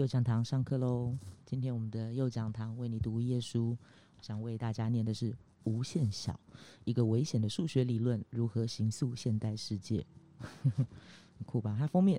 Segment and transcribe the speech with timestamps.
[0.00, 1.14] 右讲堂上课喽！
[1.44, 3.76] 今天我们的右讲堂为你读耶书，
[4.22, 6.40] 想为大家念的是无限小，
[6.84, 10.02] 一个危险的数学理论如何形塑现代世界。
[10.38, 10.86] 很
[11.44, 11.76] 酷吧？
[11.78, 12.18] 它封面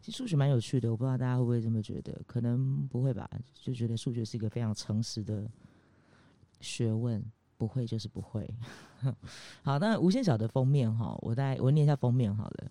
[0.00, 2.18] 其实数学蛮有趣的，我不知道大家会不会这么觉得？
[2.26, 3.28] 可能不会吧？
[3.52, 5.46] 就觉得数学是一个非常诚实的
[6.62, 7.22] 学问，
[7.58, 8.48] 不会就是不会。
[9.62, 12.70] 好，那无限小的封面哈，我再我念一下封面好了。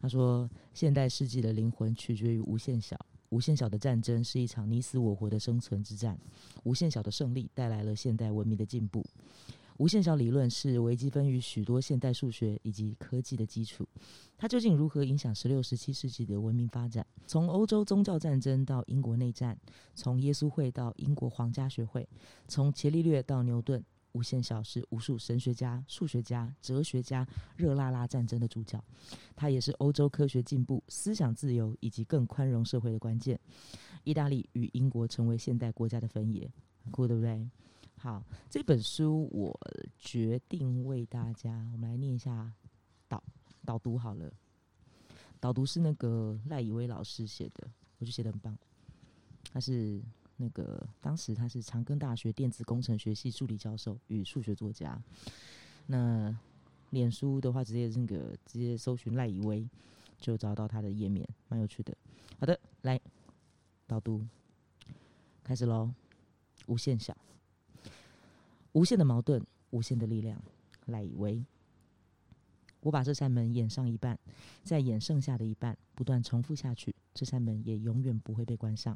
[0.00, 2.98] 他说：“现代世纪的灵魂取决于无限小。
[3.34, 6.16] 无限小的战争是一场你死我活的生存之战。
[6.62, 9.04] 无限小的胜利带来了现代文明的进步。
[9.78, 13.84] 无限小理论是微积分与许多现代数学以及科技的基础。
[14.38, 17.04] 它究竟如何影响十六、十七世纪的文明发展？
[17.26, 19.58] 从欧洲宗教战争到英国内战，
[19.96, 22.08] 从耶稣会到英国皇家学会，
[22.46, 23.82] 从伽利略到牛顿。”
[24.14, 28.82] 无限小是无数神学家、数学家、哲学家热辣辣战争的主角，
[29.36, 33.38] 他也是欧洲科学进步、思想自由以及更宽容社会的关键。
[34.04, 36.50] 意大利与英国成为现代国家的分野，
[36.84, 37.48] 很酷对不对？
[37.96, 39.58] 好，这本书我
[39.98, 42.52] 决定为大家，我们来念一下
[43.08, 43.22] 导
[43.64, 44.32] 导读好了。
[45.40, 48.56] 导读是那个赖以威老师写的，我就写的很棒，
[49.52, 50.00] 他是。
[50.36, 55.00] 那个当时他是长庚大学电子工程学系助理教授与数学作家。
[55.86, 56.36] 那
[56.90, 59.68] 脸书的话，直接那个直接搜寻赖以威，
[60.18, 61.96] 就找到他的页面，蛮有趣的。
[62.38, 63.00] 好的，来
[63.86, 64.26] 导读，
[65.42, 65.92] 开始喽。
[66.66, 67.14] 无限小，
[68.72, 70.40] 无限的矛盾，无限的力量。
[70.86, 71.44] 赖以威，
[72.84, 74.18] 我把这扇门掩上一半，
[74.62, 78.94] 再掩剩下的一半，不断重复下去，这扇门也永远不会被关上。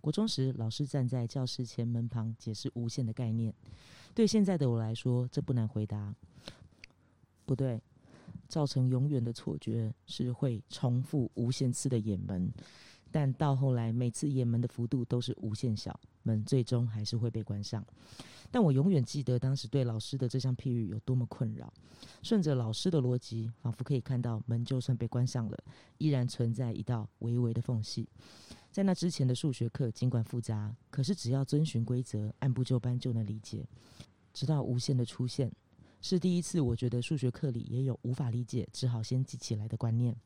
[0.00, 3.54] 国中时，老师站在教室前门旁解释无限的概念。
[4.14, 6.14] 对现在的我来说，这不难回答。
[7.44, 7.80] 不对，
[8.48, 12.50] 造成永远的错觉是会重复无限次的掩门，
[13.12, 17.84] 但到后来，每次掩门的幅度都是无限小，门最终还是会被关上。
[18.50, 21.72] 但我永远记得当时对老师的这项譬喻有多么困扰。
[22.22, 25.58] 顺着老师的逻辑，仿佛可以看到门就算被关上了，
[25.98, 28.08] 依然存在一道微微的缝隙。
[28.70, 33.66] 在那之前的数学课，尽管复杂，可是只要遵循规则，按部就班就能理解。
[34.32, 35.52] 直到无限的出现，
[36.00, 40.16] 是第一次，我觉得数学课里也有无法理解，只好先记起来的观念。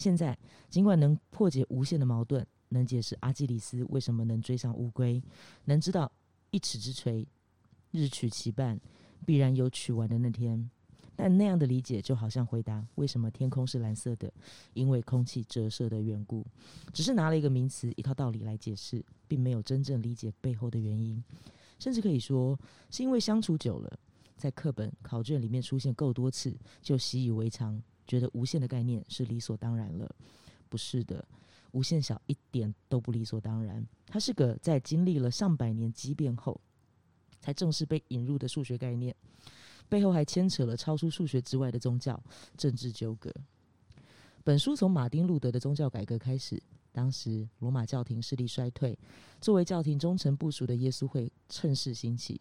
[0.00, 0.36] 现在，
[0.70, 5.22] 尽管能破解无限的矛盾，能解释阿基里斯为什么能追上乌龟，
[5.66, 6.10] 能知道
[6.50, 7.28] 一尺之锤，
[7.90, 8.80] 日取其半，
[9.26, 10.70] 必然有取完的那天。
[11.14, 14.32] 但那样的理解就好像回答为什么天空是蓝色的，
[14.72, 16.46] 因为空气折射的缘故，
[16.94, 21.22] 只是拿了一个名词、一套道理来解释，并没有真正理解背后的原因。
[21.78, 22.58] 甚至可以说，
[22.90, 23.98] 是因为相处久了，
[24.38, 30.12] 在课本、考卷里面出现够多次，就习以为常，觉得无限的概念是理所当然了。
[30.68, 31.24] 不是的，
[31.70, 33.86] 无限小一点都不理所当然。
[34.08, 36.60] 它是个在经历了上百年激变后，
[37.40, 39.14] 才正式被引入的数学概念。
[39.88, 42.20] 背后还牵扯了超出数学之外的宗教、
[42.56, 43.32] 政治纠葛。
[44.42, 46.60] 本书从马丁·路德的宗教改革开始，
[46.92, 48.98] 当时罗马教廷势力衰退，
[49.40, 52.40] 作为教廷忠诚部署的耶稣会趁势兴起，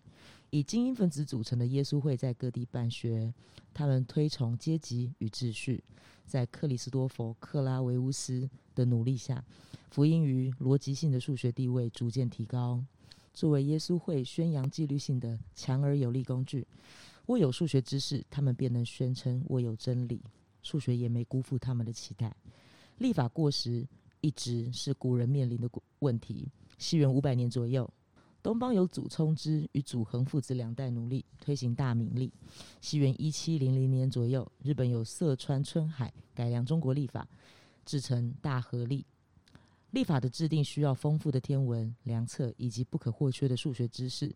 [0.49, 3.33] 以精英分子组成的耶稣会在各地办学，
[3.73, 5.83] 他们推崇阶级与秩序。
[6.25, 9.43] 在克里斯多佛·克拉维乌斯的努力下，
[9.89, 12.83] 福音与逻辑性的数学地位逐渐提高，
[13.33, 16.67] 作为耶稣会宣扬纪律性的强而有力工具。
[17.27, 20.21] 握有数学知识，他们便能宣称握有真理。
[20.61, 22.35] 数学也没辜负他们的期待。
[22.97, 23.87] 立法过时
[24.21, 25.69] 一直是古人面临的
[25.99, 26.47] 问题。
[26.77, 27.91] 西元五百年左右，
[28.41, 32.31] 东方有祖冲之与祖恒父子两代努力推行大明历。
[32.81, 37.27] 西元一七零零年左右，日本有色川春海改良中国历法，
[37.85, 39.05] 制成大和历。
[39.91, 44.31] 立法的制定需要丰富的天文量测以及不可或缺的数学知识，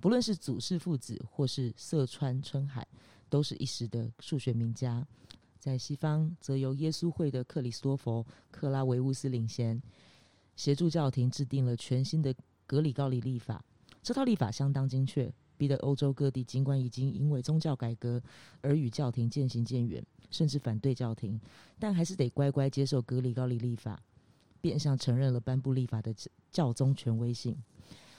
[0.00, 2.86] 不论是祖氏父子或是色川春海，
[3.28, 5.06] 都是一时的数学名家。
[5.64, 9.80] 在西方，则由耶稣会的克里斯多佛·克拉维乌斯领衔，
[10.56, 12.34] 协助教廷制定了全新的
[12.66, 13.64] 格里高里历法。
[14.02, 18.22] 这套历法相当精确，逼得欧洲各地尽管已经因为宗教改革
[18.60, 21.40] 而与教廷渐行渐远，甚至反对教廷，
[21.78, 23.98] 但还是得乖乖接受格里高里历法。
[24.60, 26.14] 变相承认了颁布立法的
[26.50, 27.56] 教宗权威性。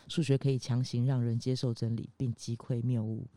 [0.07, 3.27] 数学可以强行让人接受真理，并击溃谬误，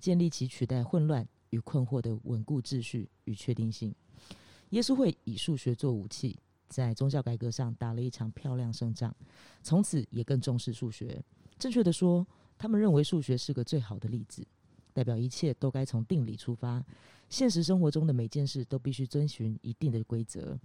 [0.00, 3.94] 建立起取代混乱与困惑的稳固秩序与确定性。
[4.70, 9.14] 耶稣会以数学做武器，在宗教改革上打了一场漂亮胜仗，
[9.62, 11.22] 从此也更重视数学。
[11.58, 12.26] 正确的说，
[12.58, 14.46] 他们认为数学是个最好的例子，
[14.92, 16.84] 代表一切都该从定理出发，
[17.30, 20.58] 现实生活中的每件事都必须遵循一定的规则。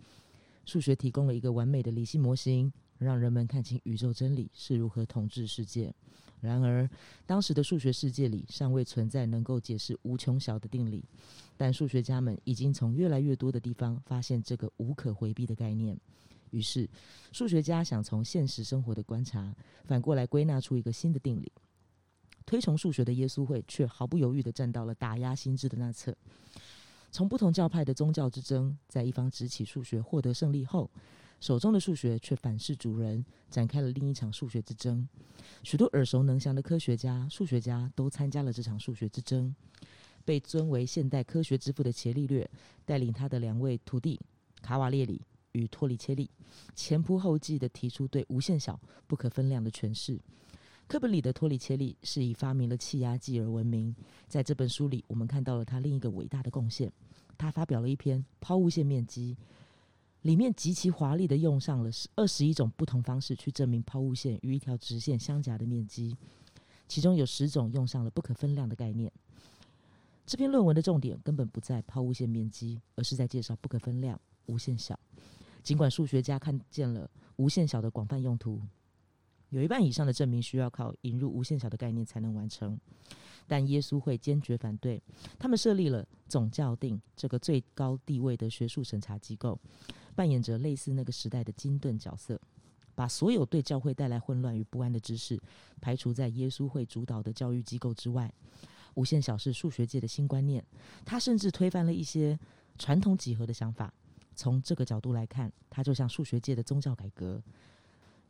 [0.66, 5.94] 数学提供了一个完美的理性模型，让人们看清宇宙真理是如何统治世界。
[6.40, 6.90] 然而，
[7.26, 11.06] 当时的数学世界里尚未存在能够解释无穷小的定理，
[11.56, 15.98] 但数学家们已经从越来越多的地方发现这个无可回避的概念。
[16.52, 16.90] 于是，
[17.32, 19.56] 数学家想从现实生活的观察，
[19.86, 21.52] 反过来归纳出一个新的定理。
[22.46, 26.14] 推崇数学的耶稣会却毫不犹豫地站到了打压心智的那侧。
[27.14, 30.90] 从不同教派的宗教之争，在一方执起数学获得胜利后，
[31.40, 35.08] 手中的数学却反噬主人，展开了另一场数学之争。
[35.62, 39.56] 许多耳熟能详的科学家、数学家都参加了这场数学之争。
[40.26, 42.50] 被尊为现代科学之父的伽利略，
[42.84, 44.20] 带领他的两位徒弟
[44.64, 45.22] 卡瓦列里
[45.52, 46.28] 与托里切利，
[46.74, 50.20] 前仆后继地提出对无限小不可分量的诠释。
[50.88, 53.96] 课本里的托里切利是以发明了气压计而闻名。
[54.28, 56.92] 在这本书里，我们看到了他另一个伟大的贡献。
[57.38, 59.36] 他发表了一篇抛物线面积。
[60.22, 66.16] 里面极其华丽的用上了二十一种不同方式去证明抛物线与一条直线相夹的面积，
[66.88, 69.12] 其中有十种用上了不可分量的概念。
[70.26, 74.98] 这篇论文的重点根本不在抛物线面积，而是在介绍不可分量无限小。
[75.62, 78.62] 尽管数学家看见了无限小的广泛用途，
[79.54, 82.76] 有一半以上的证明需要靠引入无限小的概念才能完成。
[83.46, 85.00] 但耶稣会坚决反对，
[85.38, 89.60] 他们设立了总教定这个最高地位的学术审查机构，
[90.16, 92.42] 扮演着类似那个时代的金盾角色，
[92.96, 95.40] 把所有对教会带来混乱与不安的知识
[95.80, 98.34] 排除在耶稣会主导的教育机构之外。
[98.96, 100.66] 无限小是数学界的新观念，
[101.06, 102.40] 他甚至推翻了一些
[102.80, 103.94] 传统几何的想法。
[104.36, 107.40] 从这个角度来看，它就像数学界的宗教改革。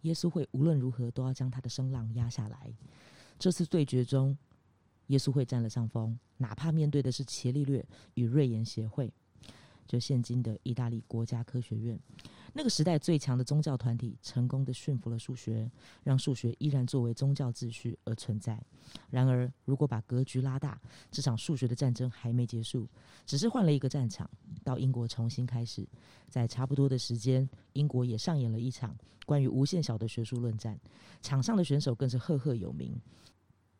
[0.04, 2.74] 耶稣会无论如何都要将他的声浪压下来。
[3.38, 4.38] 这次对决中。
[5.08, 9.14] 耶稣会占了上风，哪怕面对的是伽利略与瑞言协会，
[9.88, 12.00] 就现今的意大利国家科学院，
[12.54, 15.70] 那个时代最强的宗教团体，成功的驯服了数学，
[16.04, 18.60] 让数学依然作为宗教秩序而存在。
[19.10, 20.80] 然而，如果把格局拉大，
[21.12, 22.88] 这场数学的战争还没结束，
[23.26, 24.30] 只是换了一个战场，
[24.64, 25.88] 到英国重新开始。
[26.30, 28.96] 在差不多的时间，英国也上演了一场
[29.26, 30.80] 关于无限小的学术论战，
[31.22, 32.96] 场上的选手更是赫赫有名。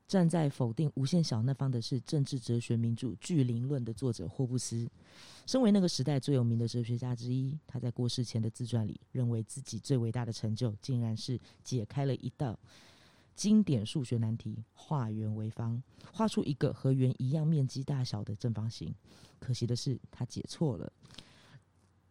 [0.08, 4.88] 站在否定无限小那方的是政治哲学名著《巨灵论》的作者霍布斯。
[5.46, 12.58] 身为那个时代最有名的哲学家之一，他在过世前的自传里，认为自己最伟大的成就，竟然是解开了一道
[13.36, 18.94] 经典数学难题——画圆为方，画出一个和圆一样面积大小的正方形。
[19.40, 20.92] 可惜的是，他解错了。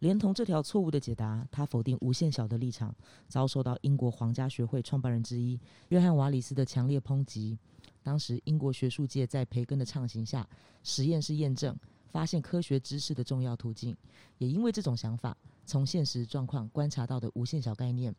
[0.00, 2.92] 连同这条错误的解答，他否定无限小的立场，
[3.28, 5.60] 遭受到英国皇家学会创办人之一
[5.90, 7.56] 约翰瓦里斯的强烈抨击。
[8.02, 10.48] 当时，英国学术界在培根的畅行下，
[10.82, 11.76] 实验室验证
[12.10, 13.96] 发现科学知识的重要途径。
[14.38, 18.14] 也因为这种想法，从现实状况观察到的无限小概念，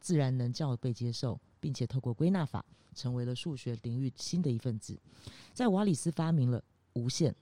[0.00, 4.98] 自然能较被接受，并且透过归纳法，成为了数学领域新的一份子。
[5.52, 6.62] 在瓦里斯发明了
[6.94, 7.34] 无限。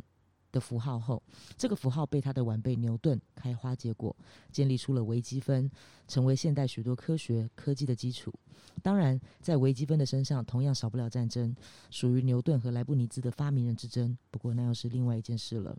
[0.55, 1.21] 的符号后，
[1.59, 4.15] 这个符号被他的晚辈牛顿开花结果，
[4.53, 5.69] 建立出了微积分，
[6.06, 8.33] 成为现代许多科学科技的基础。
[8.81, 11.55] 当然，在微积分的身上，同样少不了战争，
[11.91, 14.17] 属于牛顿和莱布尼兹的发明人之争。
[14.31, 15.77] 不过，那又是另外一件事了。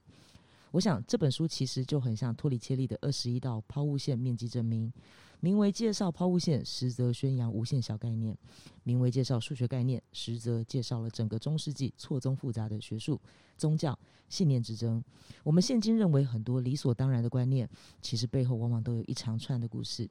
[0.71, 4.91] 我想这本书其实就很像托里切利的二十一道抛物线面积证明。
[5.39, 8.35] 名为介绍抛物线，实则宣扬无限小概念；
[8.83, 13.19] 名为介绍数学概念，实则介绍了整个中世纪错综复杂的学术、
[13.57, 13.97] 宗教、
[14.29, 15.03] 信念之争。
[15.43, 17.69] 我们现今认为很多理所当然的观念，
[18.01, 20.09] 其实背后往往都有一长串的故事。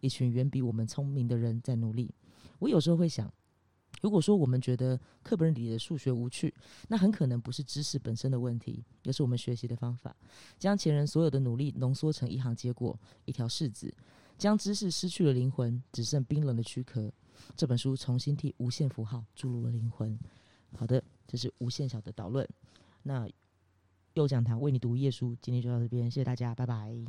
[0.00, 2.12] 一群远比我们聪明的人在努力。
[2.58, 3.32] 我有时候会想，
[4.02, 6.52] 如果说我们觉得课本里的数学无趣，
[6.88, 10.14] 那很可能不是知识本身的问题，而是我们学习的方法，
[10.58, 13.94] 将前人所有的努力浓缩成一行结果，一条式子。
[14.36, 17.12] 将知识失去了灵魂，只剩冰冷的躯壳。
[17.56, 20.18] 这本书重新替无限符号注入了灵魂。
[20.76, 22.48] 好的，这是无限小的导论。
[23.02, 23.28] 那
[24.14, 27.04] 右讲堂为你读页书，今天就到这边，谢谢大家，拜拜。